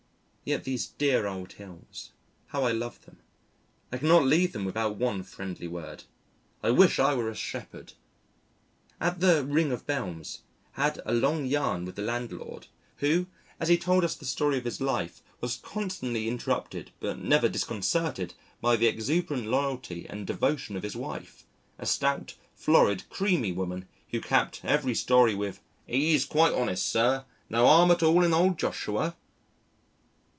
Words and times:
Yet 0.43 0.63
these 0.63 0.87
dear 0.87 1.27
old 1.27 1.53
hills. 1.53 2.11
How 2.47 2.63
I 2.63 2.71
love 2.71 3.05
them. 3.05 3.19
I 3.91 3.97
cannot 3.99 4.25
leave 4.25 4.53
them 4.53 4.65
without 4.65 4.95
one 4.97 5.21
friendly 5.21 5.67
word. 5.67 6.03
I 6.63 6.71
wish 6.71 6.97
I 6.99 7.13
were 7.13 7.29
a 7.29 7.35
shepherd! 7.35 7.93
At 8.99 9.19
the 9.19 9.45
"Ring 9.45 9.71
of 9.71 9.85
Bells" 9.85 10.39
had 10.73 10.99
a 11.05 11.13
long 11.13 11.45
yarn 11.45 11.85
with 11.85 11.95
the 11.95 12.01
landlord, 12.01 12.67
who, 12.97 13.27
as 13.61 13.69
he 13.69 13.77
told 13.77 14.03
us 14.03 14.15
the 14.15 14.25
story 14.25 14.57
of 14.57 14.65
his 14.65 14.81
life, 14.81 15.21
was 15.41 15.57
constantly 15.57 16.27
interrupted 16.27 16.91
but 16.99 17.19
never 17.19 17.47
disconcerted 17.47 18.33
by 18.59 18.75
the 18.75 18.87
exuberant 18.87 19.45
loyalty 19.45 20.07
and 20.09 20.25
devotion 20.25 20.75
of 20.75 20.83
his 20.83 20.95
wife 20.95 21.45
a 21.77 21.85
stout, 21.85 22.33
florid, 22.55 23.03
creamy 23.11 23.51
woman, 23.51 23.87
who 24.09 24.19
capped 24.19 24.61
every 24.65 24.95
story 24.95 25.35
with: 25.35 25.61
"Ees 25.87 26.25
quite 26.25 26.51
honest, 26.53 26.89
sir; 26.89 27.25
no 27.47 27.67
'arm 27.67 27.91
at 27.91 28.01
all 28.03 28.23
in 28.23 28.33
old 28.33 28.57
Joshua." 28.57 29.15